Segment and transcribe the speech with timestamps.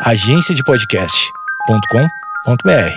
[0.00, 2.94] agenciadepodcast.com.br.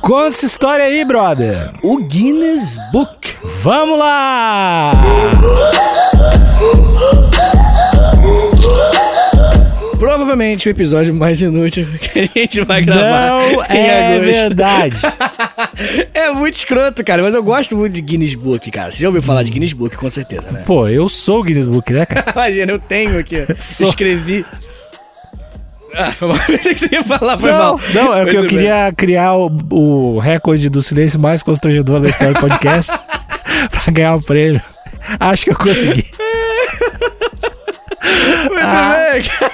[0.00, 1.72] Conta essa história aí, brother.
[1.82, 3.36] O Guinness Book.
[3.62, 4.92] Vamos lá!
[9.98, 13.28] Provavelmente o episódio mais inútil que a gente vai gravar.
[13.28, 14.32] Não em é agosto.
[14.32, 15.00] verdade.
[16.14, 18.90] é muito escroto, cara, mas eu gosto muito de Guinness Book, cara.
[18.92, 20.62] Você já ouviu falar de Guinness Book, com certeza, né?
[20.66, 22.30] Pô, eu sou o Guinness Book, né, cara?
[22.34, 23.36] Imagina, eu tenho aqui.
[23.48, 23.54] ó.
[23.58, 23.88] Sou.
[23.88, 24.44] Escrevi.
[25.94, 26.38] Ah, foi mal.
[26.46, 27.80] Pensei que você ia falar, foi não, mal.
[27.92, 32.08] não, é que eu Muito queria criar o, o recorde do silêncio mais constrangedor da
[32.08, 32.90] história do podcast
[33.70, 34.60] pra ganhar o prêmio.
[35.20, 36.02] Acho que eu consegui.
[36.02, 36.22] bem.
[38.48, 39.10] Muito Ah.
[39.12, 39.52] bem, cara.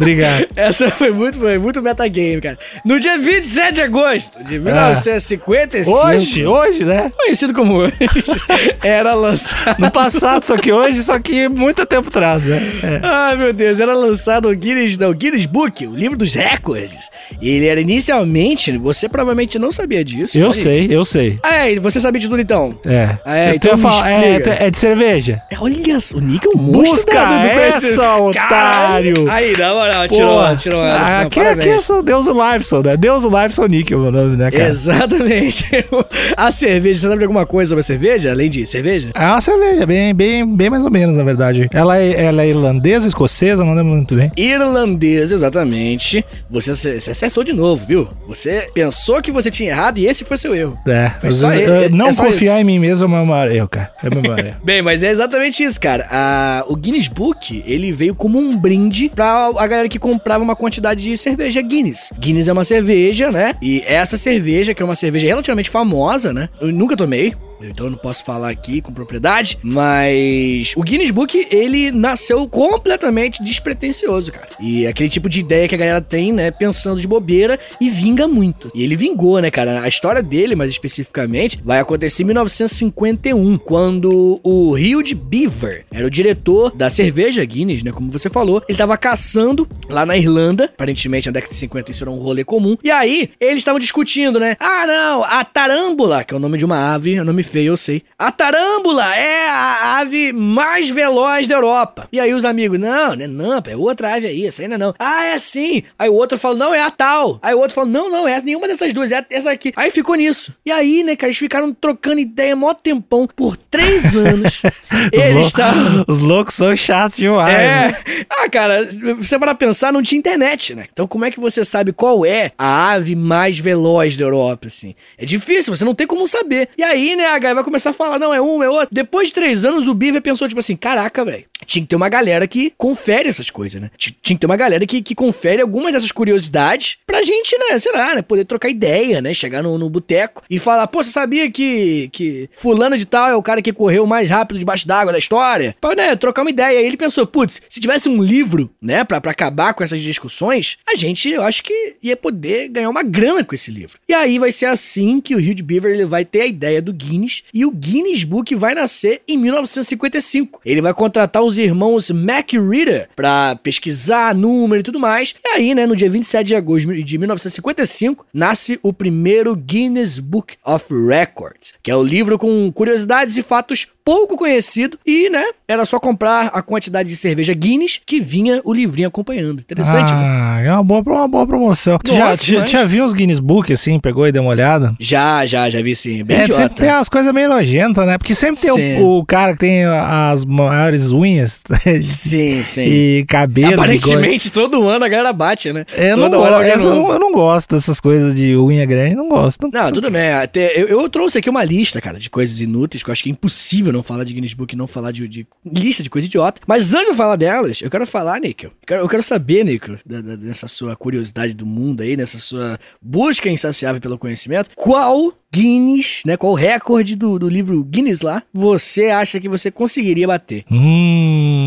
[0.00, 0.46] Obrigado.
[0.56, 2.58] Essa foi muito, foi muito metagame, cara.
[2.84, 5.90] No dia 27 de agosto de 1955.
[6.06, 7.12] Hoje, hoje, né?
[7.16, 7.94] Conhecido como hoje.
[8.82, 9.78] Era lançado.
[9.78, 12.60] No passado, só que hoje, só que muito tempo atrás, né?
[12.82, 13.00] É.
[13.02, 17.10] Ai, meu Deus, era lançado o Guinness, não, o Guinness Book, o livro dos recordes.
[17.40, 20.38] Ele era inicialmente, você provavelmente não sabia disso.
[20.38, 21.38] Eu sei, eu sei.
[21.42, 22.78] Ah, é, você sabia de tudo então?
[22.84, 23.16] É.
[23.24, 25.40] É, Eu então falar- é, é de cerveja.
[25.50, 25.74] É, Olha,
[26.14, 29.30] o Nick é um monstro Busca da- do essa, otário.
[29.30, 30.82] Aí, na moral, Pô, tirou, tirou.
[30.82, 31.66] ah, não, aqui, parabéns.
[31.66, 32.96] eu sou Deus o Liveson, né?
[32.96, 34.68] Deus o Liveson Nick, é o meu nome, né, cara?
[34.68, 35.64] Exatamente.
[36.36, 39.10] a cerveja, você sabe de alguma coisa sobre a cerveja, além de cerveja?
[39.14, 41.68] É uma cerveja, bem, bem, bem mais ou menos, na verdade.
[41.72, 44.30] Ela é, ela é irlandesa, escocesa, não lembro muito bem.
[44.36, 46.24] Irlandesa, exatamente.
[46.50, 48.08] Você, você acertou de novo, viu?
[48.26, 50.76] Você pensou que você tinha errado e esse foi seu erro.
[50.86, 53.10] É, Foi só e- eh, é- não é só confiar em mim mesmo é o
[53.10, 53.90] meu maior erro, cara.
[54.02, 54.56] É o meu maior erro.
[54.64, 56.06] Bem, mas é exatamente isso, cara.
[56.10, 60.54] A- o Guinness Book, ele veio como um brinde pra a galera que comprava uma
[60.54, 62.12] quantidade de cerveja Guinness.
[62.18, 63.54] Guinness é uma cerveja, né?
[63.62, 66.48] E essa cerveja, que é uma cerveja relativamente famosa, né?
[66.60, 67.34] Eu nunca tomei.
[67.62, 73.42] Então eu não posso falar aqui com propriedade, mas o Guinness Book, ele nasceu completamente
[73.42, 74.48] despretensioso, cara.
[74.60, 77.90] E é aquele tipo de ideia que a galera tem, né, pensando de bobeira e
[77.90, 78.68] vinga muito.
[78.74, 79.82] E ele vingou, né, cara?
[79.82, 86.06] A história dele, mais especificamente, vai acontecer em 1951, quando o Rio de Beaver era
[86.06, 88.62] o diretor da cerveja Guinness, né, como você falou.
[88.68, 92.44] Ele tava caçando lá na Irlanda, aparentemente na década de 50 isso era um rolê
[92.44, 92.76] comum.
[92.82, 94.56] E aí, eles estavam discutindo, né?
[94.58, 97.72] Ah, não, a tarâmbula, que é o nome de uma ave, é um nome feio,
[97.72, 98.02] eu sei.
[98.18, 102.08] A tarâmbula é a ave mais veloz da Europa.
[102.12, 104.94] E aí os amigos, não, né, não, é outra ave aí, essa não é não.
[104.98, 105.82] Ah, é sim.
[105.98, 107.38] Aí o outro fala, não, é a tal.
[107.42, 109.72] Aí o outro fala, não, não, é nenhuma dessas duas, é essa aqui.
[109.76, 110.54] Aí ficou nisso.
[110.64, 114.62] E aí, né, cara, eles ficaram trocando ideia mó tempão, por três anos.
[114.62, 116.04] Os, eles estavam...
[116.08, 117.52] os loucos são chatos demais.
[117.52, 117.88] né?
[117.90, 118.26] É.
[118.30, 120.86] Ah, cara, você para pensar, não tinha internet, né?
[120.92, 124.94] Então como é que você sabe qual é a ave mais veloz da Europa, assim?
[125.18, 126.68] É difícil, você não tem como saber.
[126.76, 128.88] E aí, né, a vai começar a falar, não, é um, é outro.
[128.92, 132.08] Depois de três anos, o Beaver pensou, tipo assim, caraca, velho, tinha que ter uma
[132.08, 133.90] galera que confere essas coisas, né?
[133.96, 137.78] Ti- Tinha que ter uma galera que, que confere algumas dessas curiosidades pra gente, né,
[137.78, 139.32] sei lá, né, poder trocar ideia, né?
[139.34, 143.34] Chegar no, no boteco e falar, pô, você sabia que, que fulano de tal é
[143.36, 145.74] o cara que correu mais rápido debaixo d'água da história?
[145.80, 146.78] Pra, né, trocar uma ideia.
[146.78, 150.78] Aí ele pensou, putz, se tivesse um livro, né, pra, pra acabar com essas discussões,
[150.88, 153.98] a gente, eu acho que ia poder ganhar uma grana com esse livro.
[154.08, 156.92] E aí vai ser assim que o Rio de Beaver vai ter a ideia do
[156.92, 160.60] Guinness e o Guinness Book vai nascer em 1955.
[160.64, 165.34] Ele vai contratar os irmãos MacReader pra pesquisar número e tudo mais.
[165.44, 170.54] E aí, né, no dia 27 de agosto de 1955, nasce o primeiro Guinness Book
[170.64, 175.84] of Records, que é o livro com curiosidades e fatos pouco conhecido e, né, era
[175.84, 179.60] só comprar a quantidade de cerveja Guinness que vinha o livrinho acompanhando.
[179.60, 180.18] Interessante, né?
[180.20, 181.98] Ah, é uma boa, uma boa promoção.
[181.98, 184.94] Tu já, Nossa, já, já viu os Guinness Book, assim, pegou e deu uma olhada?
[184.98, 186.24] Já, já, já vi sim.
[186.24, 186.62] Bem É, idiota.
[186.62, 188.18] sempre tem umas coisas meio nojentas, né?
[188.18, 191.62] Porque sempre tem o, o cara que tem as maiores unhas
[192.02, 192.82] Sim, sim.
[192.82, 193.74] e cabelo.
[193.74, 195.84] Aparentemente, todo ano a galera bate, né?
[195.96, 199.28] Eu não, Toda hora eu não, eu não gosto dessas coisas de unha grande, não
[199.28, 199.68] gosto.
[199.72, 200.30] Não, tudo bem.
[200.32, 203.28] Até, eu, eu trouxe aqui uma lista, cara, de coisas inúteis, que eu acho que
[203.28, 206.26] é impossível não falar de Guinness Book e não falar de, de lista de coisa
[206.26, 206.60] idiota.
[206.66, 208.70] Mas antes de eu falar delas, eu quero falar, Nickel.
[208.70, 209.60] Eu quero, eu quero saber,
[210.06, 216.22] da- dessa sua curiosidade do mundo aí, nessa sua busca insaciável pelo conhecimento, qual Guinness,
[216.24, 216.36] né?
[216.36, 220.64] Qual recorde do, do livro Guinness lá você acha que você conseguiria bater?
[220.70, 221.59] Hum,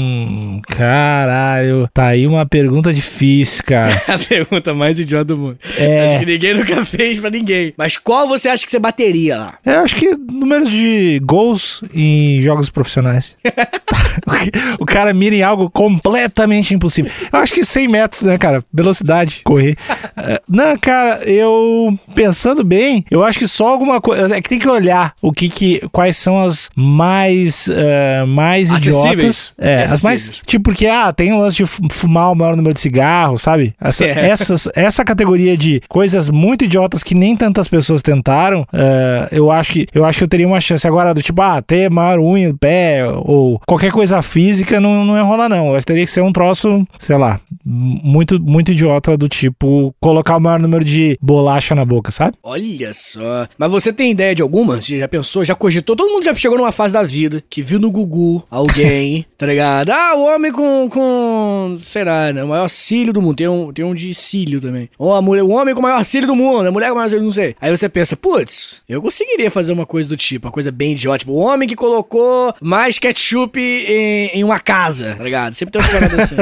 [0.67, 1.89] caralho.
[1.93, 4.01] Tá aí uma pergunta difícil, cara.
[4.07, 5.57] A pergunta mais idiota do mundo.
[5.77, 6.05] É.
[6.05, 7.73] Acho que ninguém nunca fez pra ninguém.
[7.77, 9.53] Mas qual você acha que você bateria lá?
[9.65, 13.37] Eu acho que números de gols em jogos profissionais.
[14.79, 17.11] o cara mira em algo completamente impossível.
[17.31, 18.63] Eu acho que 100 metros, né, cara?
[18.73, 19.77] Velocidade, correr.
[20.17, 24.35] É, Não, cara, eu pensando bem, eu acho que só alguma coisa.
[24.35, 25.81] É que tem que olhar o que que.
[25.91, 27.67] Quais são as mais.
[27.69, 29.03] eh, mais Acessíveis.
[29.13, 29.53] idiotas.
[29.57, 30.12] É, as mais.
[30.13, 30.43] Acessíveis.
[30.45, 33.73] Tipo, porque, ah, tem o lance de fu- fumar o maior número de cigarros, sabe?
[33.79, 34.29] Essa, É.
[34.29, 39.73] essas, essa categoria de coisas muito idiotas que nem tantas pessoas tentaram, eh, eu, acho
[39.73, 40.85] que, eu acho que eu teria uma chance.
[40.87, 45.15] Agora, do tipo, ah, ter maior unha do pé ou qualquer coisa física não, não
[45.15, 45.73] ia rolar, não.
[45.75, 50.39] Eu teria que ser um troço, sei lá, muito, muito idiota do tipo colocar o
[50.39, 52.35] maior número de bolacha na boca, sabe?
[52.43, 53.47] Olha só.
[53.57, 54.81] Mas você tem ideia de alguma?
[54.81, 55.95] Você já pensou, já cogitou?
[55.95, 59.91] Todo mundo já chegou numa fase da vida que viu no Gugu alguém, tá ligado?
[59.91, 63.35] Ah, o homem com, com sei lá, né, o maior cílio do mundo.
[63.37, 64.89] Tem um, tem um de cílio também.
[64.97, 66.95] Ou a mulher, o homem com o maior cílio do mundo, a mulher com o
[66.97, 67.55] maior cílio, não sei.
[67.61, 71.19] Aí você pensa, putz, eu conseguiria fazer uma coisa do tipo, uma coisa bem idiota.
[71.19, 75.53] Tipo, o homem que colocou mais ketchup em, em uma casa, tá ligado?
[75.53, 76.35] Sempre tem uma parada assim.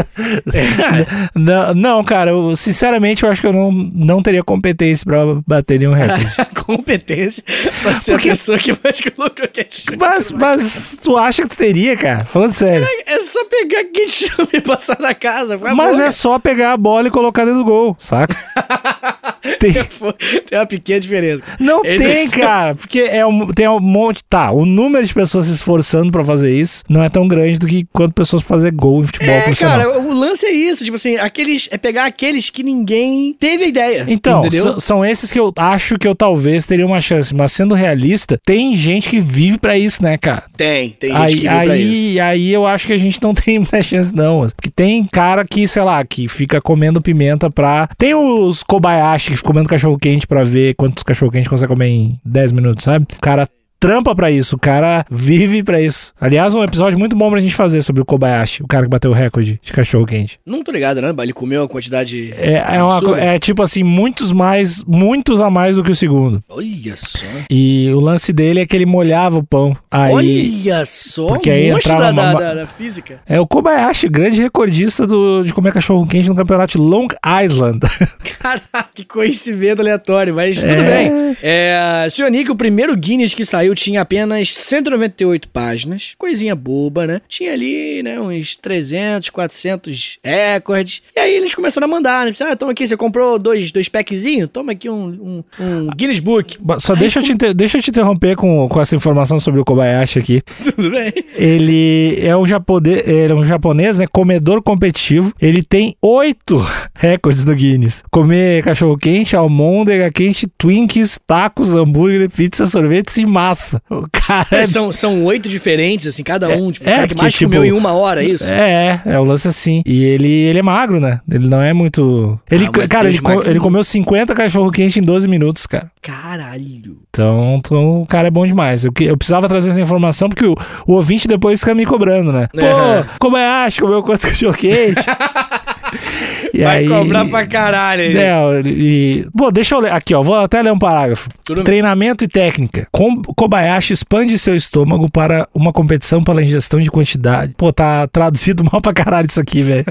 [0.53, 1.31] É.
[1.39, 5.79] Não, não, cara, eu, sinceramente eu acho que eu não, não teria competência pra bater
[5.79, 6.27] nenhum recorde.
[6.65, 7.43] competência
[7.81, 9.97] pra ser Porque- a pessoa que mais colocou ketchup.
[9.99, 12.25] Mas, mas tu acha que tu teria, cara?
[12.25, 12.87] Falando sério.
[13.05, 15.57] É só pegar ketchup e passar na casa.
[15.75, 18.35] Mas é só pegar a bola e colocar dentro do gol, saca?
[19.59, 19.73] Tem-
[20.49, 21.43] Tem uma pequena diferença.
[21.59, 24.21] Não Ele- tem, cara, porque é um, tem um monte.
[24.29, 27.67] Tá, o número de pessoas se esforçando pra fazer isso não é tão grande do
[27.67, 29.77] que quanto pessoas pra fazer gol em futebol É, profissional.
[29.91, 30.83] cara, o lance é isso.
[30.83, 31.67] Tipo assim, aqueles.
[31.71, 34.05] É pegar aqueles que ninguém teve ideia.
[34.07, 34.43] Então,
[34.79, 38.75] são esses que eu acho que eu talvez teria uma chance, mas sendo realista, tem
[38.75, 40.43] gente que vive pra isso, né, cara?
[40.55, 41.91] Tem, tem gente Aí, que vive pra isso.
[42.11, 44.47] aí, aí eu acho que a gente não tem muita chance, não.
[44.55, 47.87] Porque tem cara que, sei lá, que fica comendo pimenta pra.
[47.97, 52.19] Tem os Kobayashi ficam comendo cachorro quente pra ver quantos cachorro quente consegue comer em
[52.25, 53.05] 10 minutos, sabe?
[53.17, 53.47] O cara
[53.81, 56.13] trampa pra isso, o cara vive pra isso.
[56.21, 59.09] Aliás, um episódio muito bom pra gente fazer sobre o Kobayashi, o cara que bateu
[59.09, 60.39] o recorde de cachorro quente.
[60.45, 61.11] Não tô ligado, né?
[61.21, 62.31] Ele comeu uma quantidade.
[62.37, 66.43] É, é, uma, é tipo assim, muitos mais, muitos a mais do que o segundo.
[66.47, 67.25] Olha só.
[67.49, 69.75] E o lance dele é que ele molhava o pão.
[69.89, 70.13] Aí.
[70.13, 71.25] Olha só.
[71.27, 73.19] Porque aí um entrava da, uma- da- da física.
[73.27, 77.07] É o Kobayashi, grande recordista do, de comer cachorro quente no campeonato Long
[77.43, 77.79] Island.
[78.39, 81.09] Caraca, que conhecimento aleatório, mas tudo É.
[81.09, 81.37] bem.
[81.41, 82.29] É, Sr.
[82.29, 87.21] Nick, o primeiro Guinness que saiu tinha apenas 198 páginas, coisinha boba, né?
[87.27, 91.01] Tinha ali, né, uns 300, 400 recordes.
[91.15, 92.33] E aí eles começaram a mandar, né?
[92.41, 94.49] Ah, toma aqui, você comprou dois, dois packzinhos?
[94.51, 96.57] Toma aqui um, um, um Guinness Book.
[96.79, 99.65] Só deixa eu, te, inter- deixa eu te interromper com, com essa informação sobre o
[99.65, 100.41] Kobayashi aqui.
[100.75, 101.13] Tudo bem?
[101.35, 104.05] Ele é um japonês, ele é um japonês, né?
[104.11, 105.33] Comedor competitivo.
[105.41, 106.63] Ele tem oito
[106.95, 113.60] recordes do Guinness: comer cachorro quente, almôndega quente, Twinkies, tacos, hambúrguer, pizza, sorvetes e massa.
[113.89, 116.71] O cara é São, são oito diferentes, assim, cada um.
[116.71, 118.51] Tipo, é, o cara que mais tipo, comeu em uma hora, é isso?
[118.51, 119.81] É, é, é o lance assim.
[119.85, 121.19] E ele, ele é magro, né?
[121.29, 122.39] Ele não é muito.
[122.49, 125.91] Ele, Ah, cara, ele, ele comeu 50 cachorro quente em 12 minutos, cara.
[126.01, 126.97] Caralho.
[127.09, 128.85] Então, então o cara é bom demais.
[128.85, 130.55] Eu, eu precisava trazer essa informação porque o,
[130.87, 132.47] o ouvinte depois fica me cobrando, né?
[132.53, 135.05] Pô, como é acho comeu quantos cachorro quente?
[136.53, 138.17] E Vai aí- cobrar pra caralho aí.
[138.17, 139.93] É, e, pô, deixa eu ler.
[139.93, 140.21] Aqui, ó.
[140.21, 141.29] Vou até ler um parágrafo.
[141.45, 141.63] Tudo bem.
[141.63, 142.87] Treinamento e técnica.
[142.91, 147.53] Com- Kobayashi expande seu estômago para uma competição pela ingestão de quantidade.
[147.57, 149.85] Pô, tá traduzido mal pra caralho isso aqui, velho.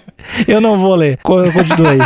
[0.48, 1.18] eu não vou ler.
[1.22, 1.98] Co- Continua aí.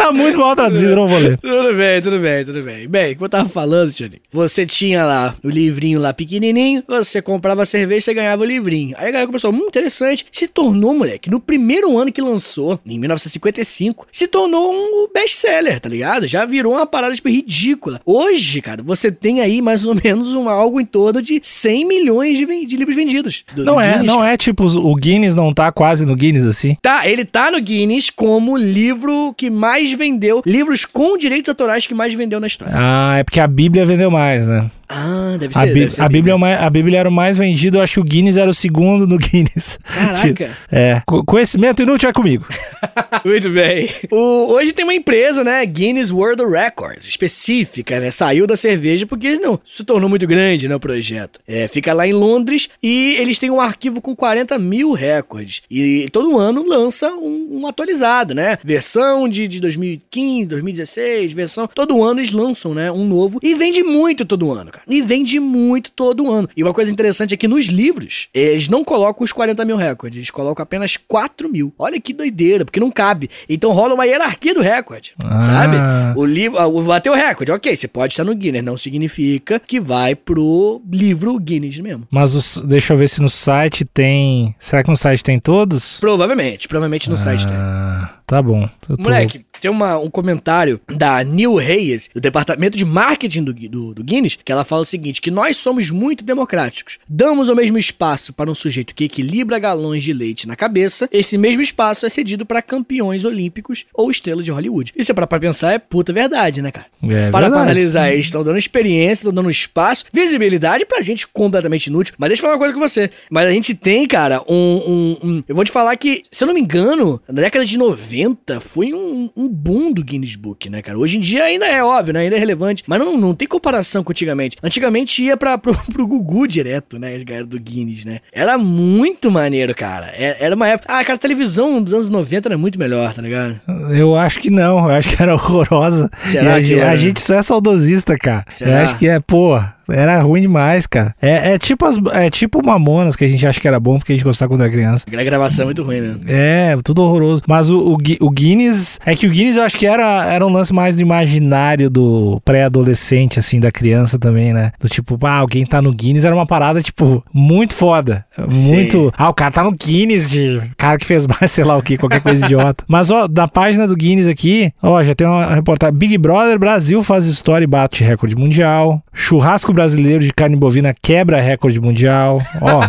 [0.00, 1.36] Tá muito mal traduzido, eu não vou ler.
[1.40, 2.88] Tudo bem, tudo bem, tudo bem.
[2.88, 7.64] Bem, como eu tava falando, Nick, você tinha lá o livrinho lá pequenininho, você comprava
[7.66, 8.94] cerveja, você ganhava o livrinho.
[8.98, 10.26] Aí a galera começou, hum, interessante.
[10.32, 15.88] Se tornou, moleque, no primeiro ano que lançou, em 1955, se tornou um best-seller, tá
[15.88, 16.26] ligado?
[16.26, 18.00] Já virou uma parada, tipo, ridícula.
[18.04, 22.38] Hoje, cara, você tem aí mais ou menos um, algo em torno de 100 milhões
[22.38, 23.44] de, de livros vendidos.
[23.54, 26.44] Do- Não do é, Guinness, não é tipo o Guinness não tá quase no Guinness
[26.46, 26.76] assim.
[26.80, 31.94] Tá, ele tá no Guinness como livro que mais vendeu, livros com direitos autorais que
[31.94, 32.74] mais vendeu na história.
[32.76, 34.70] Ah, é porque a Bíblia vendeu mais, né?
[34.92, 35.66] Ah, deve A, ser.
[35.72, 37.82] Bí- deve ser a Bíblia, é o mais- a Bíblia era o mais vendido, eu
[37.82, 39.78] acho que o Guinness era o segundo no Guinness.
[39.86, 40.50] Caraca.
[40.70, 42.44] É, co- conhecimento inútil é comigo.
[43.24, 43.88] Muito bem.
[44.10, 45.64] O- hoje tem uma empresa, né?
[45.64, 48.10] Guinness World Records, específica, né?
[48.10, 50.74] Saiu da cerveja porque não se tornou muito grande, né?
[50.74, 51.38] O projeto.
[51.46, 55.62] É, fica lá em Londres e eles têm um arquivo com 40 mil recordes.
[55.70, 58.58] E todo ano lança um, um atualizado, né?
[58.64, 61.68] Versão de, de 2015, 2016, versão.
[61.72, 62.90] Todo ano eles lançam, né?
[62.90, 63.38] Um novo.
[63.42, 64.79] E vende muito todo ano, cara.
[64.88, 66.48] E vende muito todo ano.
[66.56, 70.16] E uma coisa interessante é que nos livros, eles não colocam os 40 mil recordes,
[70.18, 71.72] eles colocam apenas 4 mil.
[71.78, 73.30] Olha que doideira, porque não cabe.
[73.48, 75.42] Então rola uma hierarquia do recorde, Ah.
[75.42, 75.76] sabe?
[76.18, 79.78] O livro, ah, bateu o recorde, ok, você pode estar no Guinness, não significa que
[79.80, 82.06] vai pro livro Guinness mesmo.
[82.10, 84.54] Mas os- deixa eu ver se no site tem.
[84.58, 85.98] Será que no site tem todos?
[86.00, 87.56] Provavelmente, provavelmente no site tem.
[87.56, 88.68] Ah, tá bom.
[88.80, 93.94] Tô- Moleque, Tem uma, um comentário da Neil Reyes, do departamento de marketing do, do,
[93.94, 96.98] do Guinness, que ela fala o seguinte: que nós somos muito democráticos.
[97.08, 101.36] Damos o mesmo espaço para um sujeito que equilibra galões de leite na cabeça, esse
[101.36, 104.92] mesmo espaço é cedido para campeões olímpicos ou estrelas de Hollywood.
[104.96, 106.86] Isso é pra, pra pensar, é puta verdade, né, cara?
[107.02, 107.62] É para verdade.
[107.62, 112.14] analisar, eles estão dando experiência, estão dando espaço, visibilidade pra gente completamente inútil.
[112.18, 113.10] Mas deixa eu falar uma coisa com você.
[113.30, 116.46] Mas a gente tem, cara, um, um- um- Eu vou te falar que, se eu
[116.48, 120.80] não me engano, na década de 90 foi um, um boom do Guinness Book, né,
[120.82, 120.98] cara?
[120.98, 122.20] Hoje em dia ainda é óbvio, né?
[122.20, 122.84] Ainda é relevante.
[122.86, 124.56] Mas não, não tem comparação com antigamente.
[124.62, 127.14] Antigamente ia pra, pro, pro Gugu direto, né?
[127.14, 128.20] As galera do Guinness, né?
[128.32, 130.06] Era muito maneiro, cara.
[130.16, 130.92] É- Era uma época.
[130.92, 133.60] Ah, cara, a televisão dos anos 90 era muito melhor, tá ligado?
[133.94, 136.10] Eu acho que não, eu acho que era horrorosa.
[136.26, 136.90] Será E a, que gente- era?
[136.90, 138.44] a gente só é saudosista, cara.
[138.54, 138.70] Será?
[138.70, 141.14] Eu acho que é, pô, era ruim demais, cara.
[141.20, 144.12] É, é tipo as, é tipo Mamonas, que a gente acha que era bom porque
[144.12, 145.04] a gente gostava quando era criança.
[145.12, 146.16] A gravação é muito ruim, né?
[146.26, 147.42] É, tudo horroroso.
[147.46, 148.98] Mas o, o, o Guinness.
[149.04, 152.40] É que o Guinness eu acho que era, era um lance mais do imaginário do
[152.44, 154.72] pré-adolescente, assim, da criança também, né?
[154.80, 158.24] Do tipo, ah, alguém tá no Guinness era uma parada, tipo, muito foda.
[158.38, 159.12] Muito.
[159.16, 161.98] Ah, o cara tá no Guinness, de cara que fez mais, sei lá o que,
[161.98, 162.84] qualquer coisa idiota.
[162.88, 165.96] Mas, ó, da página do Guinness aqui, ó, já tem uma reportagem.
[165.96, 169.02] Big Brother Brasil faz história e bate recorde mundial.
[169.12, 172.38] Churrasco brasileiro de carne bovina quebra recorde mundial.
[172.60, 172.82] Ó.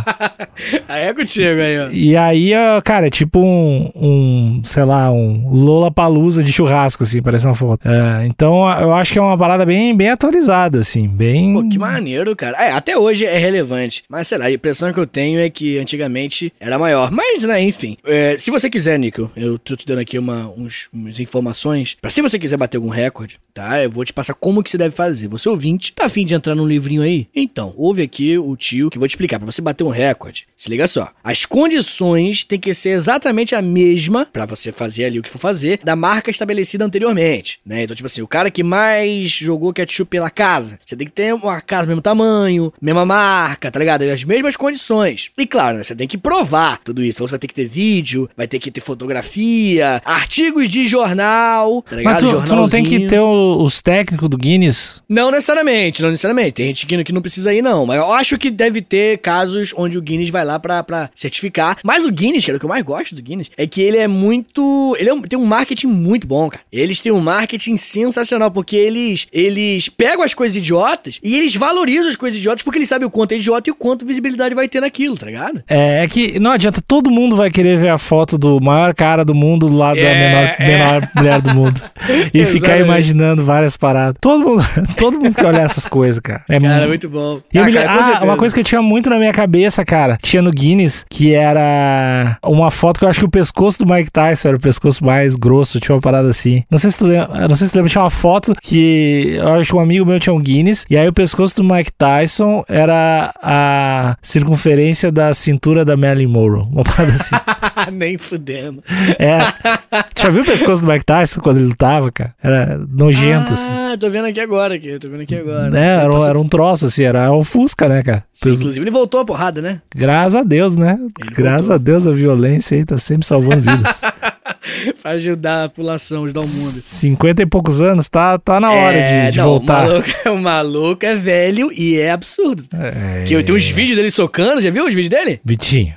[0.87, 1.89] Aí é contigo aí, ó.
[1.89, 2.51] E aí,
[2.83, 7.55] cara, é tipo um, um, sei lá, um Lola Palusa de churrasco, assim, parece uma
[7.55, 7.87] foto.
[7.87, 11.53] É, então, eu acho que é uma parada bem, bem atualizada, assim, bem.
[11.53, 12.57] Pô, que maneiro, cara.
[12.57, 14.03] É, até hoje é relevante.
[14.09, 17.09] Mas sei lá, a impressão que eu tenho é que antigamente era maior.
[17.09, 17.97] Mas, né, enfim.
[18.05, 21.95] É, se você quiser, Nico, eu tô te dando aqui uma, uns, umas informações.
[22.01, 23.81] Pra se você quiser bater algum recorde, tá?
[23.81, 25.27] Eu vou te passar como que você deve fazer.
[25.29, 27.27] Você ouvinte, tá afim de entrar num livrinho aí?
[27.35, 29.39] Então, ouve aqui o tio que vou te explicar.
[29.39, 31.09] Pra você bater um recorde, se liga só.
[31.23, 35.37] As condições têm que ser exatamente a mesma pra você fazer ali o que for
[35.39, 37.83] fazer da marca estabelecida anteriormente, né?
[37.83, 41.33] Então, tipo assim, o cara que mais jogou ketchup pela casa, você tem que ter
[41.33, 44.03] uma casa do mesmo tamanho, mesma marca, tá ligado?
[44.03, 45.31] As mesmas condições.
[45.37, 47.17] E claro, né, você tem que provar tudo isso.
[47.17, 51.81] Então você vai ter que ter vídeo, vai ter que ter fotografia, artigos de jornal,
[51.83, 52.13] tá ligado?
[52.13, 55.01] Mas tu, tu não tem que ter o- os técnicos do Guinness?
[55.07, 56.60] Não necessariamente, não necessariamente.
[56.61, 57.87] Tem gente que, que não precisa ir, não.
[57.87, 61.77] Mas eu acho que deve ter casos onde o Guinness vai lá pra, pra certificar.
[61.83, 64.07] Mas o Guinness, cara, o que eu mais gosto do Guinness é que ele é
[64.07, 64.95] muito.
[64.99, 66.63] Ele é um- tem um marketing muito bom, cara.
[66.71, 72.09] Eles têm um marketing sensacional, porque eles, eles pegam as coisas idiotas e eles valorizam
[72.09, 74.67] as coisas idiotas porque eles sabem o quanto é idiota e o quanto visibilidade vai
[74.67, 75.63] ter naquilo, tá ligado?
[75.67, 79.25] É, é que não adianta, todo mundo vai querer ver a foto do maior cara
[79.25, 80.67] do mundo do lado da É, menor, é.
[80.67, 81.81] menor mulher do mundo.
[82.33, 84.17] e ficar imaginando várias paradas.
[84.21, 84.63] Todo mundo,
[84.97, 86.43] todo mundo quer olhar essas coisas, cara.
[86.51, 87.39] É Cara, mu- muito bom.
[87.55, 90.41] Ah, me cara, ah, uma coisa que eu tinha muito na minha cabeça, cara, tinha
[90.41, 94.49] no Guinness, que era uma foto que eu acho que o pescoço do Mike Tyson
[94.49, 96.63] era o pescoço mais grosso, tinha uma parada assim.
[96.69, 99.53] Não sei se tu lembra, não sei se tu lembra, tinha uma foto que eu
[99.53, 102.63] acho que um amigo meu tinha um Guinness, e aí o pescoço do Mike Tyson
[102.67, 107.35] era a circunferência da cintura da Marilyn Monroe, uma parada assim.
[107.93, 108.83] Nem fudendo.
[109.19, 109.39] É.
[110.13, 112.33] Tu já viu o pescoço do Mike Tyson quando ele lutava, cara?
[112.41, 113.69] Era nojento, assim.
[113.69, 114.97] Ah, tô vendo aqui agora, aqui.
[114.99, 115.77] Tô vendo aqui agora.
[115.77, 118.23] É, era, um- era um troço, assim, era um Fusca, né, cara?
[118.31, 119.81] Sim, inclusive ele voltou a porrada, né?
[119.95, 120.97] Graças a Deus, né?
[121.33, 121.75] Graças voltou.
[121.75, 124.01] a Deus a violência aí tá sempre salvando vidas.
[125.01, 126.53] pra ajudar a população, ajudar o mundo.
[126.53, 129.85] 50 e poucos anos, tá, tá na hora É, de, de não, voltar.
[129.85, 132.63] O maluco, o maluco é velho e é absurdo.
[132.73, 135.39] É, Que eu tenho uns vídeos dele socando, já viu os vídeos dele?
[135.45, 135.93] Vitinho.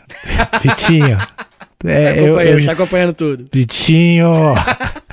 [0.63, 1.19] Vitinho.
[1.77, 3.47] Tá É, eu, acompanhando, eu- tá acompanhando tudo.
[3.53, 4.33] Vitinho.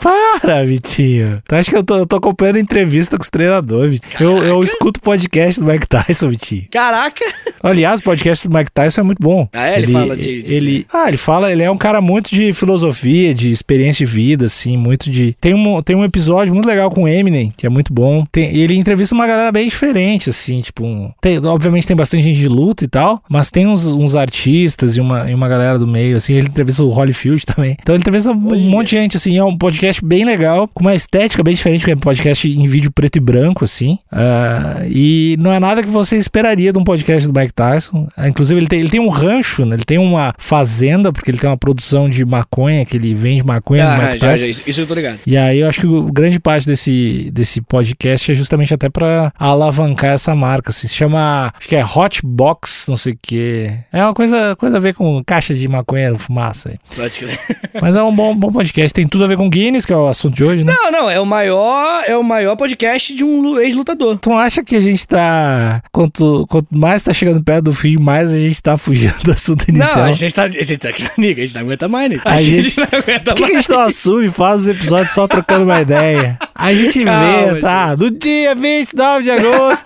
[0.00, 1.42] Para, Vitinho.
[1.46, 4.00] Tu acha que eu tô, eu tô acompanhando entrevista com os treinadores?
[4.18, 6.64] Eu, eu escuto podcast do Mike Tyson, Vitinho.
[6.70, 7.24] Caraca!
[7.62, 9.48] Aliás, o podcast do Mike Tyson é muito bom.
[9.52, 9.78] Ah, é?
[9.78, 13.34] Ele fala de- de- Ele, ah, ele fala, ele é um cara muito de filosofia,
[13.34, 15.36] de experiência de vida, assim, muito de.
[15.40, 18.24] Tem um, tem um episódio muito legal com o Eminem, que é muito bom.
[18.32, 20.84] Tem, ele entrevista uma galera bem diferente, assim, tipo.
[20.84, 24.96] um- tem- obviamente tem bastante gente de luta e tal, mas tem uns, uns artistas
[24.96, 26.34] e uma, e uma galera do meio, assim.
[26.34, 27.76] Ele entrevista o Holyfield também.
[27.80, 28.34] Então ele entrevista um
[28.70, 29.36] monte de gente, assim.
[29.36, 29.69] É um podcast
[30.02, 33.20] bem legal, com uma estética bem diferente, porque é um podcast em vídeo preto e
[33.20, 33.98] branco, assim.
[34.10, 38.08] Ah, e não é nada que você esperaria de um podcast do Mike Tyson.
[38.16, 39.76] Ah, inclusive, ele tem, ele tem um rancho, né?
[39.76, 43.88] ele tem uma fazenda, porque ele tem uma produção de maconha, que ele vende maconha
[43.88, 44.44] Ah, Mike já, Tyson.
[44.44, 45.18] já, isso, isso eu tô ligado.
[45.26, 50.12] E aí eu acho que grande parte desse, desse podcast é justamente até pra alavancar
[50.12, 50.70] essa marca.
[50.70, 50.88] assim.
[50.88, 53.70] Se chama, acho que é Hot Box, não sei o que.
[53.92, 56.70] É uma coisa, coisa a ver com caixa de maconha, fumaça.
[56.70, 56.76] aí.
[56.96, 57.38] Pode crer.
[57.80, 59.86] Mas é um bom, bom podcast, tem tudo a ver com Guinness.
[59.86, 60.72] que é o assunto de hoje, né?
[60.74, 64.18] Não, não, é o maior, é o maior podcast de um lu- ex-lutador.
[64.18, 65.82] Tu acha que a gente tá.
[65.92, 69.68] Quanto, quanto mais tá chegando perto do fim, mais a gente tá fugindo do assunto
[69.68, 69.96] inicial?
[69.98, 70.44] Não, a gente tá.
[70.44, 72.22] A gente tá a gente não aguenta mais, Nick.
[72.26, 73.56] A, A gente, gente- não aguenta que, que a mais.
[73.56, 76.38] gente não assume e faz os episódios só trocando uma ideia?
[76.54, 77.96] A gente Calma, vê, tá?
[77.96, 79.84] No dia 29 de agosto,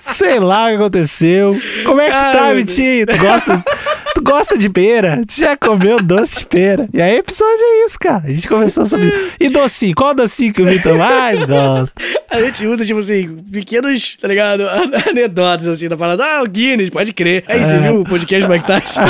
[0.00, 1.60] sei lá o que aconteceu.
[1.84, 3.06] Como é que tu Ai, tá, meu Vitinho?
[3.06, 5.22] Tu gosta, tu gosta de pera?
[5.30, 6.88] Já comeu doce de pera?
[6.92, 8.22] E aí, episódio é isso, cara.
[8.26, 9.12] A gente conversou sobre.
[9.40, 9.94] E docinho?
[9.94, 11.92] Qual docinho que o Vitor mais gosta?
[12.30, 14.64] A gente usa, tipo assim, pequenos, tá ligado?
[15.10, 16.24] Anedotas, assim, da parada.
[16.24, 17.44] Ah, o Guinness, pode crer.
[17.48, 17.78] Aí, você É.
[17.78, 19.00] viu o podcast do Mike Tyson?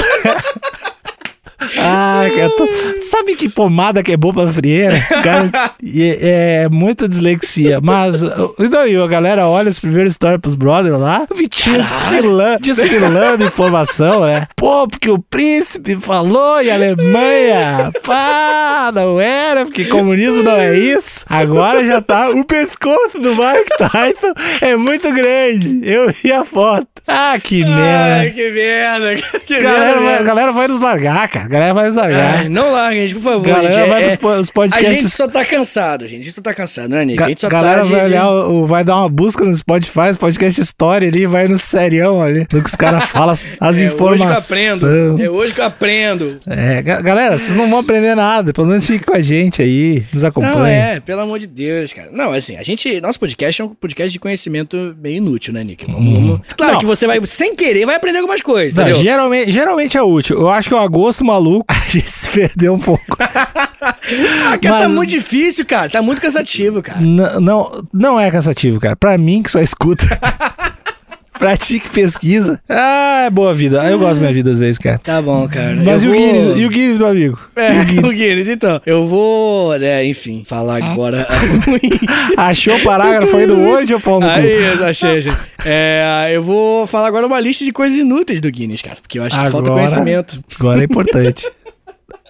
[1.79, 2.69] Ah, cara, tô-
[3.03, 5.01] sabe que pomada que é boa pra frieira?
[5.23, 5.51] Cara,
[5.85, 7.81] é, é muita dislexia.
[7.83, 12.61] Mas, não, e a galera olha os primeiros stories pros brothers lá, o Vitinho desfilando,
[12.63, 14.47] desfilando informação, né?
[14.57, 17.91] Pô, porque o príncipe falou em Alemanha.
[18.05, 21.25] Pá, não era, porque comunismo não é isso.
[21.29, 25.81] Agora já tá, o pescoço do Mike Tyson é muito grande.
[25.83, 26.87] Eu vi a foto.
[27.07, 28.31] Ah, que Ai, merda.
[28.31, 29.23] que merda.
[29.45, 30.05] Que galera, merda.
[30.05, 31.49] vai, a galera vai nos largar, cara.
[31.53, 32.15] Galera vai.
[32.15, 33.47] Ai, não larga, gente, por favor.
[33.47, 33.89] Galera gente.
[33.89, 34.89] vai É- pros po- os A podcasts.
[34.99, 36.21] gente só tá cansado, gente.
[36.21, 37.19] A gente só tá cansado, né, Nick?
[37.19, 37.91] Ga- A gente só galera tá de...
[37.93, 41.59] vai olhar, o, vai dar uma busca no Spotify, os podcast história ali, vai no
[41.59, 44.01] serião ali, no que os caras falam, as, É informações.
[44.01, 45.23] hoje que eu aprendo.
[45.23, 46.39] É hoje que eu aprendo.
[46.47, 50.05] É, ga- galera, vocês não vão aprender nada, pelo menos fiquem com a gente aí,
[50.13, 50.55] nos acompanhem.
[50.57, 52.09] Não, é, pelo amor de Deus, cara.
[52.13, 53.01] Não, assim, a gente.
[53.01, 55.85] Nosso podcast é um podcast de conhecimento meio inútil, né, Nick?
[55.87, 56.81] Vamos- Claro Não.
[56.81, 59.03] que você vai, sem querer, vai aprender algumas coisas, Não, entendeu?
[59.03, 60.39] geralmente, geralmente é útil.
[60.39, 63.05] Eu acho que o agosto maluco a gente se perdeu um pouco.
[63.85, 65.89] Ah, cara, tá mas- muito difícil, cara.
[65.89, 67.01] Tá muito cansativo, cara.
[67.01, 68.95] N- não, não é cansativo, cara.
[68.95, 70.05] Pra mim que só escuta.
[71.43, 72.61] pra ti que pesquisa.
[72.69, 73.83] Ah, é boa vida.
[73.91, 75.01] Eu gosto da minha vida às vezes, cara.
[75.03, 75.75] Tá bom, cara.
[75.85, 77.37] Mas e Eu o vou- Guinness, e o Guinness, meu amigo?
[77.57, 78.19] É, o o Guinness?
[78.19, 78.81] Guinness, então.
[78.87, 81.27] Eu vou, né, enfim, falar agora.
[82.39, 84.33] Achou o parágrafo aí do Word ou pau no cu?
[84.33, 85.37] Aí, eu achei, gente.
[85.65, 88.97] É, eu vou falar agora uma lista de coisas inúteis do Guinness, cara.
[89.03, 90.43] Porque eu acho que falta conhecimento.
[90.59, 91.51] Agora é importante.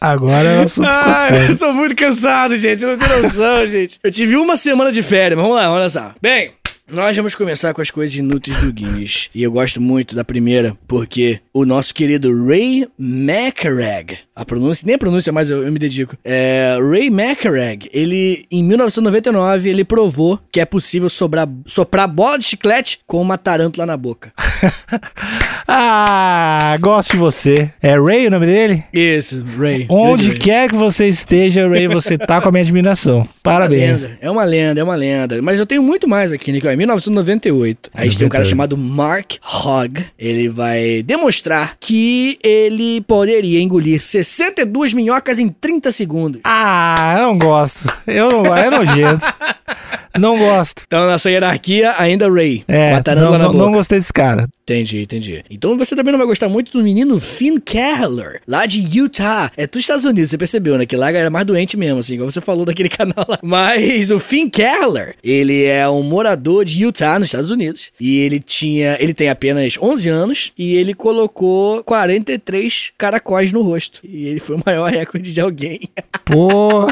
[0.00, 1.52] Agora o assunto ficou Ai, sério.
[1.54, 2.80] eu sou muito cansado, gente.
[2.80, 3.98] Você não tem noção, gente.
[4.02, 6.12] Eu tive uma semana de férias, mas vamos lá, olha só.
[6.20, 6.50] Bem,
[6.90, 9.30] nós vamos começar com as coisas inúteis do Guinness.
[9.34, 14.96] E eu gosto muito da primeira, porque o nosso querido Ray McRag, a pronúncia, nem
[14.96, 16.16] a pronúncia, mas eu, eu me dedico.
[16.24, 22.44] É, Ray McRag, ele, em 1999, ele provou que é possível sobrar, soprar bola de
[22.44, 24.32] chiclete com uma tarântula na boca.
[25.74, 27.70] Ah, gosto de você.
[27.80, 28.84] É Ray o nome dele?
[28.92, 29.86] Isso, Ray.
[29.88, 30.36] Onde Ray.
[30.36, 33.26] quer que você esteja, Ray, você tá com a minha admiração.
[33.42, 34.02] Parabéns.
[34.02, 35.40] Lenda, É uma lenda, é uma lenda.
[35.40, 36.74] Mas eu tenho muito mais aqui, Nico.
[36.74, 37.90] É 1998.
[37.94, 38.48] A gente tem um cara 98.
[38.48, 40.04] chamado Mark Hogg.
[40.18, 46.40] Ele vai demonstrar que ele poderia engolir 62 minhocas em 30 segundos.
[46.44, 47.92] Ah, eu não gosto.
[48.06, 49.26] Eu não, é nojento.
[50.18, 50.82] Não gosto.
[50.92, 52.64] Então, na sua hierarquia, ainda Ray.
[52.68, 54.46] É, não, não, não gostei desse cara.
[54.62, 55.44] Entendi, entendi.
[55.50, 59.50] Então você também não vai gostar muito do menino Finn Keller, lá de Utah.
[59.56, 60.86] É dos Estados Unidos, você percebeu, né?
[60.86, 63.38] Que lá era mais doente mesmo, assim, igual você falou daquele canal lá.
[63.42, 67.90] Mas o Finn Keller, ele é um morador de Utah, nos Estados Unidos.
[67.98, 68.96] E ele tinha.
[69.00, 74.00] Ele tem apenas 11 anos e ele colocou 43 caracóis no rosto.
[74.04, 75.80] E ele foi o maior recorde de alguém.
[76.24, 76.86] Pô.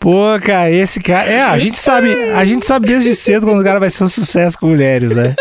[0.00, 1.28] Pô, cara, esse cara.
[1.30, 4.08] É, a gente sabe, a gente sabe desde cedo quando o cara vai ser um
[4.08, 5.36] sucesso com mulheres, né?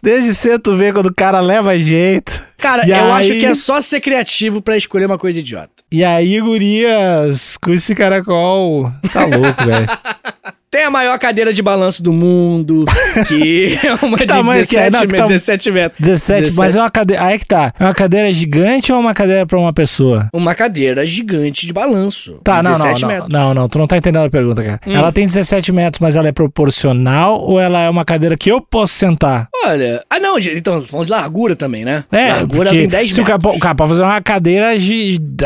[0.00, 2.40] Desde cedo tu vê quando o cara leva jeito.
[2.56, 5.70] Cara, E eu aí- acho que é só ser criativo pra escolher uma coisa idiota.
[5.90, 8.92] E aí, gurias, com esse caracol.
[9.12, 9.86] Tá louco, velho.
[10.70, 12.84] Tem a maior cadeira de balanço do mundo,
[13.26, 14.90] que é uma de que é?
[14.90, 16.00] 17, Não, que me- tam- 17 metros.
[16.06, 17.24] 17, mas é uma cadeira.
[17.24, 17.72] Aí que tá.
[17.78, 20.28] É uma cadeira gigante ou é uma cadeira pra uma pessoa?
[20.32, 22.40] Uma cadeira gigante de balanço.
[22.44, 23.28] Tá, de não, não, 17 não, metros.
[23.32, 24.80] não, não, tu não tá entendendo a pergunta, cara.
[24.86, 24.94] Hum.
[24.94, 28.60] Ela tem 17 metros, mas ela é proporcional ou ela é uma cadeira que eu
[28.60, 29.48] posso sentar?
[29.64, 30.02] Olha.
[30.10, 32.04] Ah, não, então, falando de largura também, né?
[32.12, 33.56] É, largura tem 10 se metros.
[33.56, 34.68] o cara pode fazer uma cadeira,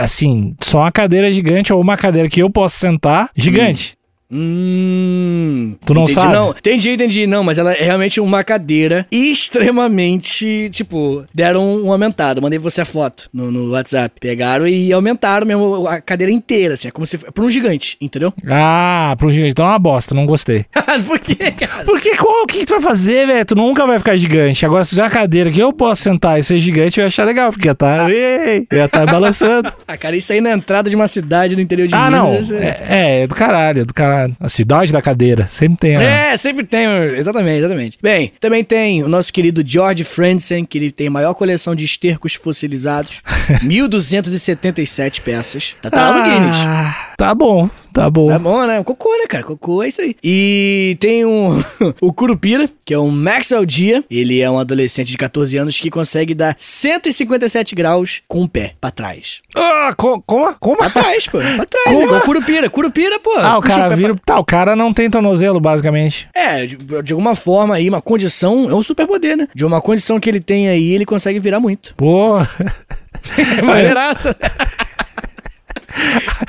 [0.00, 3.94] assim, só uma cadeira gigante ou uma cadeira que eu posso sentar, gigante.
[3.96, 4.01] Hum.
[4.32, 6.32] Tu não entendi, sabe?
[6.32, 7.26] Não, entendi, entendi.
[7.26, 10.70] Não, mas ela é realmente uma cadeira extremamente.
[10.70, 12.40] Tipo, deram um aumentado.
[12.40, 14.18] Mandei você a foto no, no WhatsApp.
[14.18, 16.88] Pegaram e aumentaram mesmo a cadeira inteira, assim.
[16.88, 17.18] É como se.
[17.18, 18.32] Pra um gigante, entendeu?
[18.48, 20.64] Ah, pro gigante, então é uma bosta, não gostei.
[21.06, 21.84] Por quê, cara?
[21.84, 23.44] Porque qual, o que, que tu vai fazer, velho?
[23.44, 24.64] Tu nunca vai ficar gigante.
[24.64, 27.24] Agora, se fizer uma cadeira que eu posso sentar e ser gigante, eu ia achar
[27.24, 29.72] legal, porque ia tá, ei, ia tá balançando.
[29.86, 32.22] Ah, cara, isso aí na entrada de uma cidade no interior de ah, Minas.
[32.22, 32.38] não.
[32.38, 34.21] isso É, é, é do caralho, é do caralho.
[34.40, 36.02] A cidade da cadeira, sempre tem a...
[36.02, 37.98] É, sempre tem, exatamente, exatamente.
[38.02, 41.84] Bem, também tem o nosso querido George Frentzen, que ele tem a maior coleção de
[41.84, 43.22] estercos fossilizados,
[43.62, 45.76] 1277 peças.
[45.80, 47.11] Tá, tá lá no Guinness.
[47.16, 48.28] Tá bom, Tá bom.
[48.28, 48.82] Tá bom, né?
[48.82, 49.44] Cocô, né, cara?
[49.44, 50.16] Cocô é isso aí.
[50.24, 51.62] E tem um,
[52.00, 54.02] o Curupira, que é um Maxwell Dia.
[54.10, 58.72] Ele é um adolescente de 14 anos que consegue dar 157 graus com o pé
[58.80, 59.42] pra trás.
[59.54, 60.54] Ah, co- como?
[60.58, 60.78] Como?
[60.78, 61.36] Pra trás, pô.
[61.38, 61.84] Pra trás.
[61.88, 62.00] Como?
[62.00, 62.70] É igual Curupira.
[62.70, 63.34] Curupira, pô.
[63.36, 64.14] Ah, o cara vira.
[64.24, 66.28] Tá, o cara não tem tornozelo, basicamente.
[66.32, 69.48] pra- É, de, de alguma forma aí, uma condição, é um superpoder, né?
[69.54, 71.94] De uma condição que ele tem aí, ele consegue virar muito.
[71.94, 72.38] Pô.
[73.62, 74.34] Maneiraça.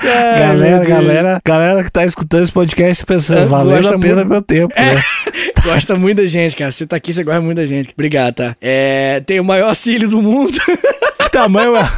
[0.04, 4.30] Galera, galera, galera que tá escutando esse podcast pensando, É, valeu a pena muito.
[4.30, 5.04] meu tempo, né?
[5.64, 6.72] Gosta muito da gente, cara.
[6.72, 7.90] Você tá aqui, você gosta muito da gente.
[7.94, 8.56] Obrigado, tá?
[8.62, 10.58] É, tem o maior cílio do mundo.
[11.24, 11.90] Que tamanho, é?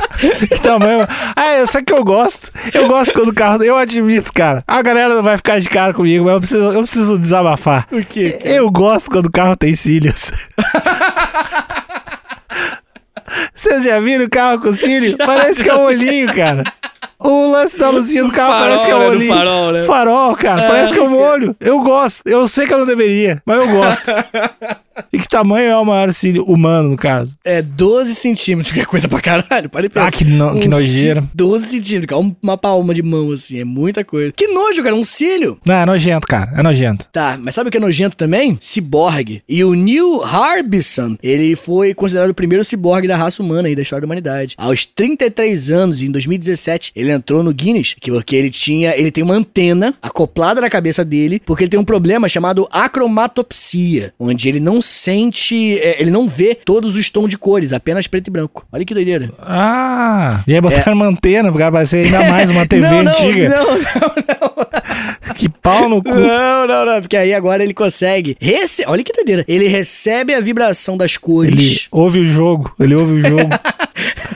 [0.47, 1.01] que tamanho.
[1.01, 1.07] é?
[1.35, 2.49] Ah, é, só que eu gosto.
[2.73, 3.61] Eu gosto quando o carro.
[3.61, 4.63] Eu admito, cara.
[4.65, 7.85] A galera não vai ficar de cara comigo, mas eu preciso, eu preciso desabafar.
[7.91, 8.39] o quê?
[8.45, 10.31] Eu gosto quando o carro tem cílios.
[13.53, 15.17] Vocês já viram o carro com cílio?
[15.17, 16.63] Parece que é um olhinho, cara.
[17.19, 19.05] O lance da luzinha do carro farol, parece que é um né?
[19.05, 19.33] Do olhinho.
[19.33, 19.83] farol, né?
[19.83, 20.61] Farol, cara.
[20.61, 20.67] É.
[20.67, 21.55] Parece que é um olho.
[21.59, 22.27] Eu gosto.
[22.27, 24.11] Eu sei que eu não deveria, mas eu gosto.
[25.11, 27.35] e que tamanho é o maior cílio humano, no caso?
[27.43, 29.69] É 12 centímetros, que é coisa pra caralho.
[29.69, 30.07] Para e pensa.
[30.07, 31.21] Ah, que no- que Um nojeira.
[31.21, 32.21] ci- 12 centímetros, cara.
[32.21, 33.59] um- Uma palma de mão, assim.
[33.59, 34.31] É muita coisa.
[34.31, 34.95] Que nojo, cara.
[34.95, 35.57] Um cílio.
[35.65, 36.51] Não, é nojento, cara.
[36.57, 37.07] É nojento.
[37.11, 38.57] Tá, mas sabe o que é nojento também?
[38.59, 39.41] Ciborgue.
[39.49, 43.81] E o Neil Harbison, ele foi considerado o primeiro ciborgue da raça humana aí, da
[43.81, 44.55] história da humanidade.
[44.57, 49.23] Aos 33 anos, em 2017, ele entrou no Guinness, que- porque ele tinha, ele tem
[49.23, 54.59] uma antena acoplada na cabeça dele, porque ele tem um problema chamado acromatopsia, onde ele
[54.59, 58.65] não sente, é, ele não vê todos os tons de cores, apenas preto e branco.
[58.71, 59.31] Olha que doideira.
[59.39, 60.41] Ah!
[60.47, 62.89] E aí botaram uma antena pro cara parecer ainda mais uma TV É.
[62.89, 63.49] não, antiga.
[63.49, 64.65] Não, não, não.
[65.35, 66.09] Que pau no cu.
[66.09, 68.37] Não, não, não, porque aí agora ele consegue.
[68.39, 68.83] Rece...
[68.87, 69.43] Olha que doideira.
[69.47, 71.87] Ele recebe a vibração das Ele cores.
[71.91, 72.73] ouve o jogo.
[72.79, 73.49] Ele ouve o jogo.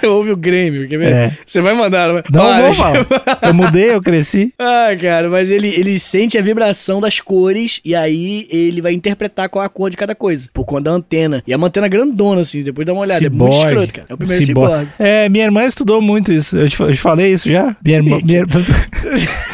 [0.08, 1.12] Ouve o Grêmio, quer ver?
[1.12, 1.38] É.
[1.46, 2.24] Você vai mandar, não vai?
[2.32, 3.06] Não Olha, vou falar.
[3.42, 4.54] Eu mudei, eu cresci.
[4.58, 9.50] Ah, cara, mas ele, ele sente a vibração das cores e aí ele vai interpretar
[9.50, 10.50] qual é a cor de cada coisa.
[10.54, 11.44] Por conta da antena.
[11.46, 13.26] E é uma antena grandona, assim, depois dá uma olhada.
[13.26, 13.68] É muito Ciborgue.
[13.68, 14.08] escroto, cara.
[14.10, 14.74] É o primeiro Ciborgue.
[14.74, 14.92] ciborgue.
[15.00, 16.58] É, minha irmã estudou muito isso.
[16.58, 17.76] Eu te, eu te falei isso já?
[17.84, 18.20] Minha irmã.
[18.24, 18.64] Minha irmã...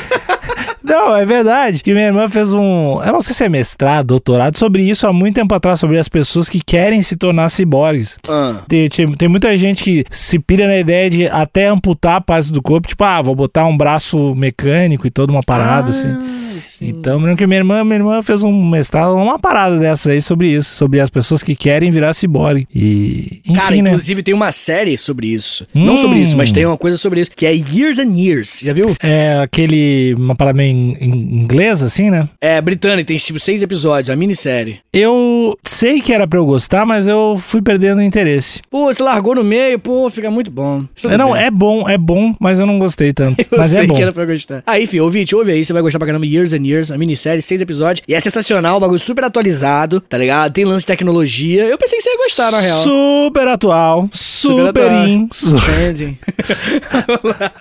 [0.87, 1.81] Não, é verdade.
[1.83, 3.01] Que minha irmã fez um.
[3.03, 6.07] Eu não sei se é mestrado, doutorado, sobre isso há muito tempo atrás, sobre as
[6.07, 8.17] pessoas que querem se tornar ciborgues.
[8.27, 8.61] Ah.
[8.67, 12.61] Tem, tem, tem muita gente que se pira na ideia de até amputar partes do
[12.61, 16.09] corpo, tipo, ah, vou botar um braço mecânico e toda uma parada, assim.
[16.09, 16.87] Ah, sim.
[16.89, 20.47] Então, lembro que minha irmã, minha irmã fez um mestrado, uma parada dessa aí sobre
[20.49, 22.67] isso, sobre as pessoas que querem virar ciborgue.
[22.73, 23.77] E, enfim, Cara, né?
[23.89, 25.67] inclusive tem uma série sobre isso.
[25.73, 25.97] Não Hum.
[25.97, 28.59] sobre isso, mas tem uma coisa sobre isso, que é Years and Years.
[28.63, 28.95] Já viu?
[29.01, 32.27] É aquele, uma parada meio em, em inglês, assim, né?
[32.41, 34.79] É britânico, tem tipo seis episódios, a minissérie.
[34.93, 38.61] Eu sei que era pra eu gostar, mas eu fui perdendo o interesse.
[38.69, 40.85] Pô, você largou no meio, pô, fica muito bom.
[41.05, 43.35] É, não, é bom, é bom, mas eu não gostei tanto.
[43.55, 43.95] Eu mas sei é bom.
[43.95, 44.63] que era pra gostar.
[44.65, 46.25] Ah, enfim, ouvinte, ouve aí, você vai gostar pra caramba.
[46.25, 48.03] Years and Years, a minissérie, seis episódios.
[48.07, 50.51] E é sensacional, um bagulho super atualizado, tá ligado?
[50.51, 51.63] Tem lance de tecnologia.
[51.63, 52.83] Eu pensei que você ia gostar, na real.
[52.83, 55.07] Super atual, super, atual.
[55.07, 55.29] in,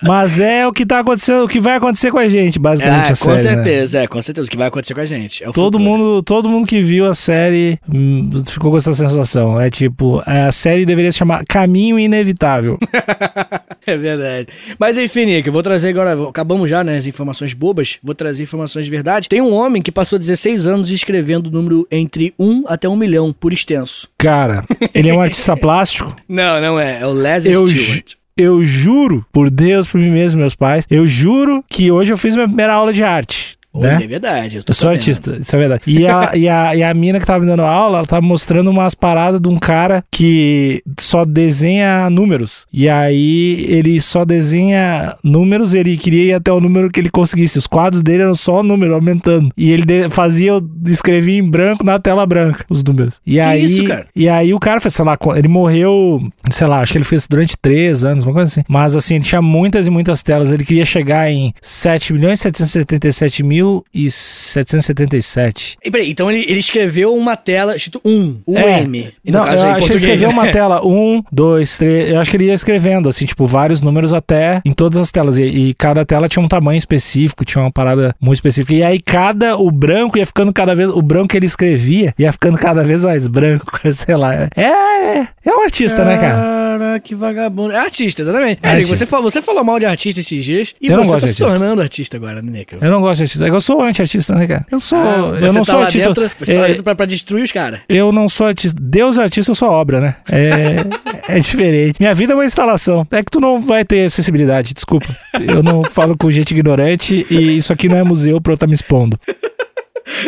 [0.03, 3.04] mas é o que tá acontecendo, o que vai acontecer com a gente, basicamente.
[3.09, 3.63] É, a com série, né?
[3.63, 4.47] certeza, é, com certeza.
[4.47, 5.43] O que vai acontecer com a gente.
[5.43, 5.83] É o Todo futuro.
[5.83, 9.59] mundo, todo mundo que viu a série hum, ficou com essa sensação.
[9.59, 12.77] É tipo, a série deveria se chamar Caminho Inevitável.
[13.87, 14.47] É verdade.
[14.79, 16.29] Mas enfim, Nick, eu vou trazer agora.
[16.29, 16.97] Acabamos já, né?
[16.97, 17.99] As informações bobas.
[18.01, 19.29] Vou trazer informações de verdade.
[19.29, 23.31] Tem um homem que passou 16 anos escrevendo o número entre 1 até 1 milhão,
[23.31, 24.09] por extenso.
[24.17, 26.15] Cara, ele é um artista plástico.
[26.27, 27.01] Não, não é.
[27.01, 28.13] É o Les Eu, Stewart.
[28.37, 32.35] Eu juro, por Deus, por mim mesmo, meus pais, eu juro que hoje eu fiz
[32.35, 33.54] minha primeira aula de arte.
[33.81, 33.99] Né?
[34.03, 34.57] é verdade.
[34.57, 34.97] Eu, tô Eu sou sabendo.
[34.99, 35.81] artista, isso é verdade.
[35.87, 38.69] E a, e, a, e a mina que tava me dando aula, ela tava mostrando
[38.69, 42.65] umas paradas de um cara que só desenha números.
[42.71, 47.57] E aí ele só desenha números, ele queria ir até o número que ele conseguisse.
[47.57, 49.49] Os quadros dele eram só número, aumentando.
[49.57, 50.53] E ele de- fazia,
[50.87, 53.19] escrevia em branco na tela branca os números.
[53.25, 54.07] E aí, isso, cara?
[54.15, 57.27] E aí o cara fez, sei lá, ele morreu, sei lá, acho que ele fez
[57.27, 58.63] durante três anos, uma coisa assim.
[58.67, 60.51] Mas assim, ele tinha muitas e muitas telas.
[60.51, 65.77] Ele queria chegar em 7 milhões 777 mil e 777.
[65.83, 68.81] E peraí, então ele, ele escreveu uma tela escrito 1, o É.
[68.81, 69.13] M.
[69.25, 70.33] Não, eu acho que ele escreveu né?
[70.33, 72.09] uma tela, um, dois, três.
[72.09, 75.37] Eu acho que ele ia escrevendo, assim, tipo, vários números até em todas as telas.
[75.37, 78.73] E, e cada tela tinha um tamanho específico, tinha uma parada muito específica.
[78.73, 82.31] E aí cada, o branco ia ficando cada vez, o branco que ele escrevia ia
[82.31, 84.33] ficando cada vez mais branco, sei lá.
[84.35, 86.99] É, é, é um artista, né, cara?
[86.99, 87.73] Que vagabundo.
[87.73, 88.59] É artista, exatamente.
[88.63, 88.95] É artista.
[88.95, 91.45] Você, falou, você falou mal de artista esses dias e Eu você tá se artista.
[91.47, 92.75] tornando artista agora, né, Nico?
[92.79, 93.45] Eu não gosto de artista.
[93.55, 94.65] Eu sou anti-artista, né, cara?
[94.71, 94.97] Eu sou.
[94.97, 96.13] Ah, eu não tá sou artista.
[96.13, 97.81] Dentro, você tá é, dentro pra, pra destruir os caras.
[97.89, 98.77] eu não sou artista.
[98.81, 100.15] Deus é artista, eu sou obra, né?
[100.29, 100.85] É,
[101.37, 101.99] é diferente.
[101.99, 103.07] Minha vida é uma instalação.
[103.11, 105.07] É que tu não vai ter acessibilidade, desculpa.
[105.39, 108.67] Eu não falo com gente ignorante e isso aqui não é museu pra eu estar
[108.67, 109.19] me expondo.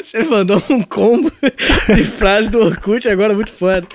[0.04, 1.32] Você mandou um combo
[1.96, 3.86] de frase do Orkut agora muito foda.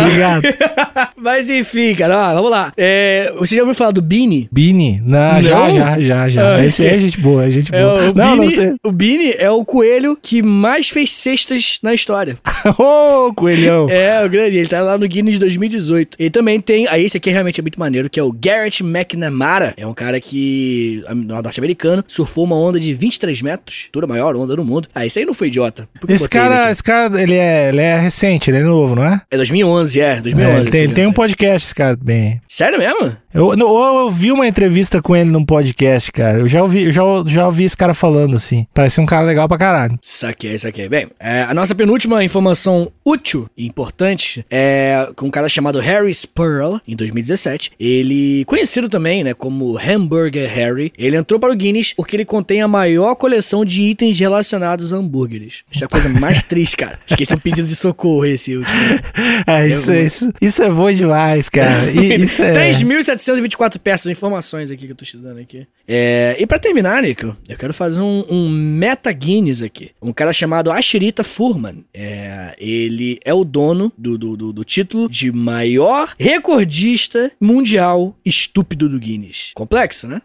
[0.00, 0.42] Obrigado.
[1.16, 2.72] Mas enfim, cara, ó, vamos lá.
[2.76, 4.48] É, você já ouviu falar do Bini?
[4.50, 5.02] Bini?
[5.04, 5.76] Não, já, Não?
[5.76, 6.54] já, já, já.
[6.56, 8.10] Ah, Esse é gente boa, é gente É, boa.
[8.10, 8.74] o, não, Bini não sei.
[8.84, 12.36] o Bini é o coelho que mais fez cestas na história.
[12.78, 13.88] Ô, coelhão.
[13.90, 16.16] É, o grande, ele tá lá no Guinness 2018.
[16.18, 19.74] Ele também tem, aí esse aqui realmente é muito maneiro, que é o Garrett McNamara.
[19.76, 24.56] É um cara que, é norte-americano, surfou uma onda de 23 metros, toda maior onda
[24.56, 24.88] do mundo.
[24.94, 25.88] Ah, esse aí não idiota.
[26.06, 28.94] Eu Esse botei ele cara, esse cara, ele é, ele é recente, ele é novo,
[28.94, 29.20] não é?
[29.30, 30.56] É 2011, é, 2011.
[30.56, 31.16] É, ele tem, esse ele tem um evento.
[31.16, 32.40] podcast, esse cara, bem.
[32.48, 33.16] Sério mesmo?
[33.34, 36.38] Eu, eu, eu vi uma entrevista com ele num podcast, cara.
[36.38, 38.64] Eu já ouvi, eu já, já ouvi esse cara falando, assim.
[38.72, 39.98] Parece um cara legal pra caralho.
[40.00, 40.88] Saquei, saquei.
[40.88, 46.12] Bem, é, a nossa penúltima informação útil e importante é com um cara chamado Harry
[46.14, 47.72] Spurl, em 2017.
[47.78, 52.62] Ele, conhecido também, né, como Hamburger Harry, ele entrou para o Guinness porque ele contém
[52.62, 55.62] a maior coleção de itens relacionados a hambúrgueres.
[55.70, 56.98] Isso é a coisa mais triste, cara.
[57.06, 58.74] Esqueci um pedido de socorro esse último.
[59.46, 61.90] É, isso, Eu- isso, isso é bom demais, cara.
[61.92, 62.52] E, isso é...
[62.52, 65.66] 3.724 peças de informações aqui que eu tô estudando aqui.
[65.86, 69.90] É, e pra terminar, Nico, eu quero fazer um, um meta Guinness aqui.
[70.00, 71.84] Um cara chamado Ashirita Furman.
[71.92, 78.88] É, ele é o dono do, do, do- do título de maior recordista mundial estúpido
[78.88, 79.50] do Guinness.
[79.54, 80.22] Complexo, né?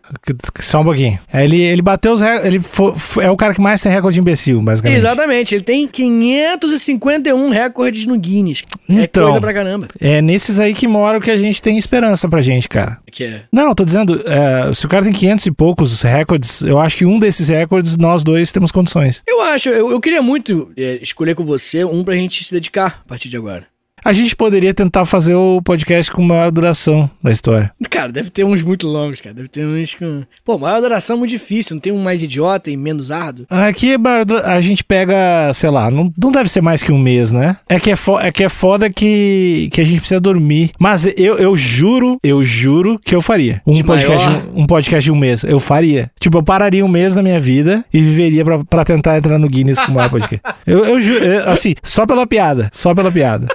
[0.60, 1.20] Só um pouquinho.
[1.34, 2.46] Ele, ele bateu os recordes.
[2.48, 4.98] Ele fo- fo- é o cara que mais tem recorde de imbecil, basicamente.
[4.98, 8.64] Exatamente, ele tem 551 recordes no Guinness.
[8.90, 9.24] é Então.
[9.26, 9.88] coisa pra caramba.
[10.00, 12.98] É nesses aí que mora o que a gente tem esperança pra gente, cara.
[13.12, 13.42] Que é.
[13.52, 17.06] Não, tô dizendo, é, se o cara tem 500 e poucos recordes, eu acho que
[17.06, 19.22] um desses recordes nós dois temos condições.
[19.28, 23.02] Eu acho, eu, eu queria muito é, escolher com você um pra gente se dedicar
[23.06, 23.66] a partir de agora.
[24.10, 27.72] A gente poderia tentar fazer o podcast com maior duração da história.
[27.92, 29.36] Cara, deve ter uns muito longos, cara.
[29.36, 30.24] Deve ter uns com.
[30.44, 31.76] Pô, maior duração é muito difícil.
[31.76, 33.46] Não tem um mais idiota e menos árduo.
[33.48, 33.96] Aqui
[34.26, 35.14] dura- a gente pega,
[35.54, 37.58] sei lá, não, não deve ser mais que um mês, né?
[37.70, 40.72] É que é, fo é, que é foda que, que a gente precisa dormir.
[40.80, 43.62] Mas eu, eu juro, eu juro que eu faria.
[43.64, 44.42] Um De podcast, maior?
[44.42, 45.44] de um, um podcast de um mês.
[45.44, 46.10] Eu faria.
[46.20, 49.48] Tipo, eu pararia um mês na minha vida e viveria pra, pra tentar entrar no
[49.48, 50.42] Guinness com o maior podcast.
[50.66, 52.72] eu, eu juro, eu- assim, só pela piada.
[52.74, 53.48] Só pela piada.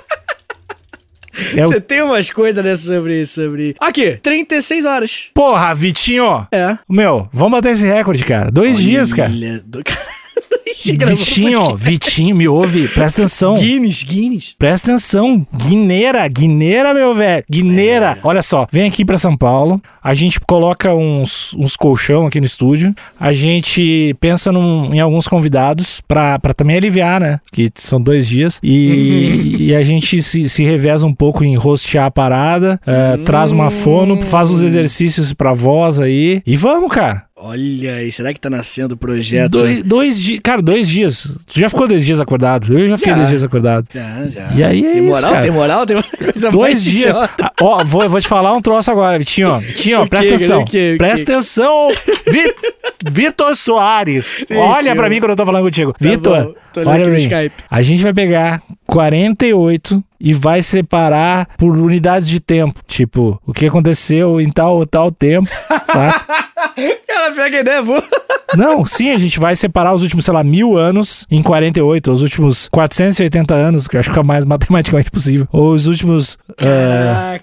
[1.57, 3.27] É o- Você tem umas coisas dessas sobre.
[3.27, 3.77] sobre...
[3.81, 5.31] Aqui, 36 horas.
[5.35, 6.47] Porra, Vitinho!
[6.53, 6.79] É.
[6.89, 8.51] Meu, vamos bater esse recorde, cara.
[8.51, 9.31] Dois dias, cara.
[9.31, 9.83] Olha, do-
[10.93, 11.77] Vitinho.
[11.77, 13.55] Vitinho, me ouve, presta atenção.
[13.59, 14.55] Guinness, Guinness.
[14.59, 18.19] Presta atenção, Guineira, Guineira, meu velho, Guineira.
[18.23, 22.47] Olha só, vem aqui pra São Paulo, a gente coloca uns, uns colchão aqui no
[22.47, 27.41] estúdio, a gente pensa num- em alguns convidados pra, pra também aliviar, né?
[27.53, 32.07] Que são dois dias, e, e a gente se, se reveza um pouco em rostear
[32.07, 37.25] a parada, eh, traz uma fono, faz os exercícios pra voz aí, e vamos, cara.
[37.47, 39.51] Olha aí, será que tá nascendo o projeto?
[39.51, 41.37] Dois, dois dias, cara, dois dias.
[41.47, 42.73] Tu já ficou dois dias acordado?
[42.79, 43.17] Eu já fiquei Já.
[43.19, 43.87] dois dias acordado.
[43.93, 44.49] Já, já.
[44.55, 45.43] E aí é tem isso, moral, cara.
[45.43, 47.19] tem moral, tem coisa Dois dias.
[47.21, 47.29] Ah,
[47.61, 49.51] Ó, vou, vou te falar um troço agora, Vitinho.
[49.51, 49.59] ó.
[49.59, 50.65] Vitinho, ó, presta atenção.
[50.97, 51.89] presta atenção.
[52.27, 52.55] Vi-
[53.11, 54.43] Vitor Soares.
[54.51, 55.93] olha sim, pra mim quando eu tô falando contigo.
[55.93, 57.19] Tá Vitor, olha pra.
[57.19, 57.55] Skype.
[57.71, 62.81] A gente vai pegar 48 e vai separar por unidades de tempo.
[62.87, 66.25] Tipo, o que aconteceu em tal ou tal tempo, tá?
[67.07, 68.03] Cara, pega ideia, vou.
[68.57, 72.23] Não, sim, a gente vai separar os últimos, sei lá, mil anos em 48, os
[72.23, 76.39] últimos 480 anos, que eu acho que é o mais matematicamente possível, ou os últimos.
[76.59, 76.65] eh,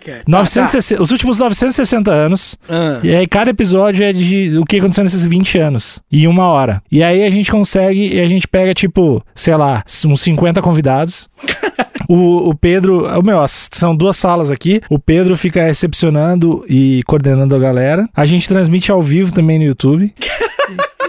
[0.02, 0.21] Caraca.
[0.26, 2.58] 960, Os últimos 960 anos.
[2.69, 6.00] Ah, E aí cada episódio é de o que aconteceu nesses 20 anos.
[6.12, 6.82] Em uma hora.
[6.89, 11.30] E aí a gente consegue, e a gente pega, tipo, sei lá, uns 50 convidados.
[12.13, 14.82] O, o Pedro, o meu, são duas salas aqui.
[14.89, 18.06] O Pedro fica recepcionando e coordenando a galera.
[18.13, 20.13] A gente transmite ao vivo também no YouTube.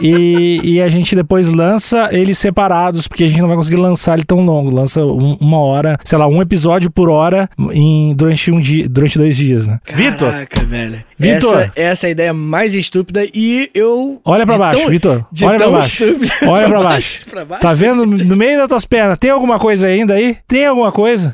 [0.02, 4.14] E, e a gente depois lança eles separados, porque a gente não vai conseguir lançar
[4.14, 4.70] ele tão longo.
[4.74, 9.18] Lança um- uma hora, sei lá, um episódio por hora em, durante um dia, durante
[9.18, 9.78] dois dias, né?
[9.92, 11.02] Vitor, Caraca, velho.
[11.18, 11.60] Vitor.
[11.60, 14.20] Essa, essa é a ideia mais estúpida e eu.
[14.24, 15.24] olha pra baixo, tão- Vitor.
[15.42, 16.04] Olha pra baixo.
[16.46, 17.20] Olha pra baixo.
[17.30, 17.62] pra baixo.
[17.62, 19.16] Tá vendo no meio das tuas pernas?
[19.18, 20.36] Tem alguma coisa ainda aí?
[20.48, 21.32] Tem alguma coisa?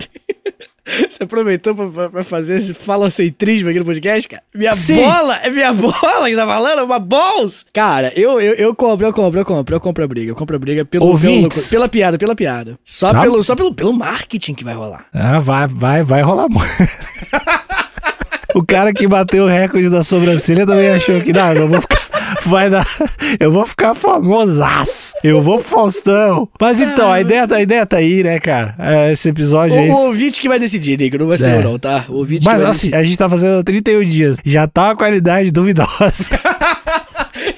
[1.08, 4.42] Você aproveitou pra, pra- fazer esse falocentrismo aqui no podcast, cara?
[4.54, 4.96] Minha Sim.
[4.96, 5.36] bola!
[5.36, 6.84] É minha bola que tá falando?
[6.84, 7.66] Uma balls!
[7.72, 10.30] Cara, eu, eu, eu compro, eu compro, eu compro, eu compro a briga.
[10.30, 12.78] Eu compro a briga pelo, pelo- pela piada, pela piada.
[12.84, 13.20] Só, Tá.
[13.22, 15.06] pelo, só pelo, pelo marketing que vai rolar.
[15.12, 16.68] Ah, vai, vai, vai rolar muito.
[18.54, 22.07] O cara que bateu o recorde da sobrancelha também achou que, não, eu vou ficar,
[22.46, 22.86] vai dar.
[23.38, 25.14] Eu vou ficar famosaço.
[25.22, 26.48] Eu vou pro Faustão.
[26.60, 28.74] Mas então, a ideia, a ideia tá aí, né, cara?
[28.78, 29.90] É, Esse episódio O, aí.
[29.90, 31.18] o ouvinte que vai decidir, Nico.
[31.18, 31.56] Não vai ser É.
[31.58, 32.04] eu, não, tá?
[32.08, 34.38] O ouvinte Mas assim, a gente tá fazendo há 31 dias.
[34.44, 35.88] Já tá uma qualidade duvidosa.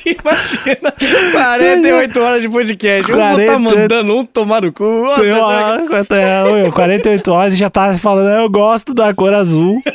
[0.04, 0.92] Imagina,
[1.32, 3.10] 48 horas de podcast.
[3.10, 4.84] Eu vou 40 estar mandando um tomar no cu.
[4.84, 9.80] Nossa, Eu, eu, 48 horas e já tá falando, eu gosto da cor azul.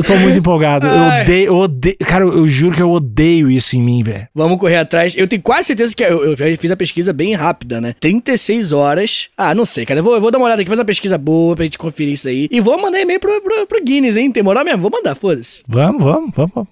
[0.00, 0.86] Eu tô muito empolgado.
[0.86, 1.22] Eu Ai.
[1.22, 1.96] odeio, eu odeio.
[1.98, 4.26] Cara, eu juro que eu odeio isso em mim, velho.
[4.34, 5.14] Vamos correr atrás.
[5.16, 7.94] Eu tenho quase certeza que eu, eu já fiz a pesquisa bem rápida, né?
[8.00, 9.28] 36 horas.
[9.36, 10.00] Ah, não sei, cara.
[10.00, 12.14] Eu vou, eu vou dar uma olhada aqui, fazer uma pesquisa boa pra gente conferir
[12.14, 12.48] isso aí.
[12.50, 14.32] E vou mandar e-mail pro, pro, pro Guinness, hein?
[14.32, 14.80] Tem moral mesmo?
[14.80, 15.62] Vou mandar, foda-se.
[15.68, 16.52] Vamos, vamos, vamos.
[16.54, 16.68] vamos.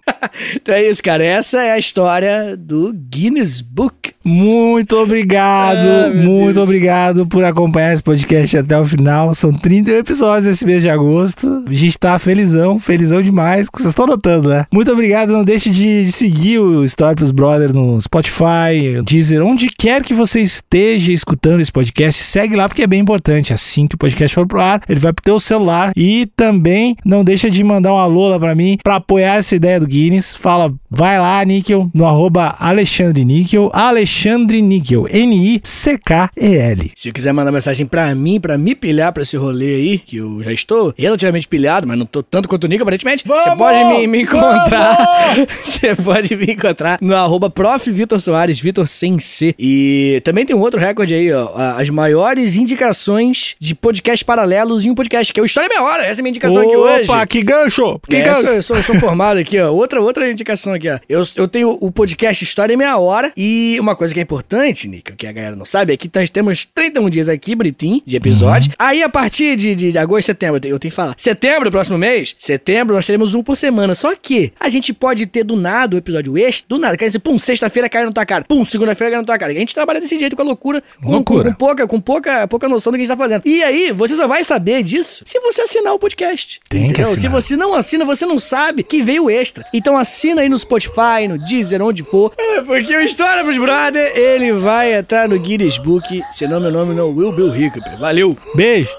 [0.55, 1.25] Então é isso, cara.
[1.25, 4.13] Essa é a história do Guinness Book.
[4.25, 6.57] Muito obrigado, Ah, muito Deus.
[6.59, 9.33] obrigado por acompanhar esse podcast até o final.
[9.33, 11.65] São 31 episódios esse mês de agosto.
[11.67, 14.67] A gente tá felizão, felizão demais, que vocês estão notando, né?
[14.73, 19.69] Muito obrigado, não deixe de, de seguir o Story Pros Brothers no Spotify, Deezer, onde
[19.69, 23.53] quer que você esteja escutando esse podcast, segue lá porque é bem importante.
[23.53, 27.25] Assim que o podcast for pro ar, ele vai pro teu celular e também não
[27.25, 30.35] deixa de mandar um alô lá pra mim pra apoiar essa ideia do Guinness.
[30.35, 36.93] Fala, vai lá, Níquel, no arroba Alexandre Níquel, Alexandre Níquel, N-I-C-K-E-L.
[36.97, 40.43] Se quiser mandar mensagem pra mim, pra me pilhar pra esse rolê aí, que eu
[40.43, 44.07] já estou relativamente pilhado, mas não tô tanto quanto o Nico, aparentemente, você pode me,
[44.07, 44.99] me encontrar.
[45.63, 47.91] Você pode me encontrar no arroba prof.
[47.91, 49.55] Vitor Soares, Vitor sem C.
[49.59, 51.51] E também tem um outro recorde aí, ó.
[51.77, 56.05] As maiores indicações de podcast paralelos em um podcast, que é o História Meia Hora.
[56.05, 57.11] Essa é a minha indicação aqui hoje.
[57.11, 58.01] Opa, que gancho!
[58.09, 58.41] Que É, eu, gancho!
[58.43, 59.71] sou, eu, sou, eu sou formado aqui, ó.
[59.73, 60.99] Outra, outra indicação aqui, ó.
[61.09, 63.33] Eu, eu tenho o podcast História em Meia Hora.
[63.37, 66.31] E uma coisa que é importante, Nico, que a galera não sabe, é que nós
[66.31, 68.73] temos 31 dias aqui, bonitinho, de episódio.
[68.79, 71.15] Aí, a partir de, de, de agosto e setembro, eu tenho- eu tenho que falar.
[71.19, 73.95] Setembro, próximo mês, setembro, nós teremos um por semana.
[73.95, 76.97] Só que a gente pode ter do nada o episódio extra, do nada.
[76.97, 78.45] Quer dizer, pum, sexta-feira caiu na tua cara.
[78.45, 79.53] Pum, segunda-feira caiu na tua cara.
[79.53, 81.45] A gente trabalha desse jeito, com a loucura, com, Loucura.
[81.45, 83.43] com, com pouca, com pouca, pouca noção do que a gente tá fazendo.
[83.45, 86.61] E aí, você só vai saber disso se você assinar o podcast.
[86.69, 87.07] Tem que entendeu?
[87.07, 87.33] Se assinar.
[87.33, 89.65] você não assina, você não sabe que veio extra.
[89.75, 92.33] Então assina aí no Spotify, no Deezer, onde for.
[92.39, 93.57] É, porque o História pros
[93.89, 97.97] brother, ele vai entrar no Guinness Book, senão meu nome não will Bill Hickman.
[97.99, 98.91] Valeu, beijo!